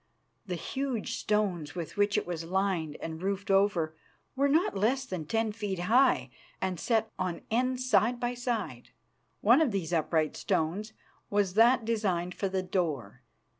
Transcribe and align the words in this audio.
The 0.47 0.55
huge 0.55 1.13
stones 1.13 1.75
with 1.75 1.95
which 1.95 2.17
it 2.17 2.25
was 2.25 2.43
lined 2.43 2.97
and 3.01 3.21
roofed 3.21 3.51
over, 3.51 3.95
were 4.35 4.49
not 4.49 4.75
less 4.75 5.05
than 5.05 5.27
ten 5.27 5.51
feet 5.51 5.77
high 5.77 6.31
and 6.59 6.79
set 6.79 7.11
on 7.19 7.43
end 7.51 7.79
side 7.81 8.19
by 8.19 8.33
side. 8.33 8.89
One 9.41 9.61
of 9.61 9.69
these 9.69 9.93
upright 9.93 10.35
stones 10.35 10.93
was 11.29 11.53
that 11.53 11.85
designed 11.85 12.33
for 12.33 12.49
the 12.49 12.63
door. 12.63 13.21